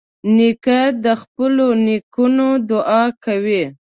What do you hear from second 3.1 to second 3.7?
کوي.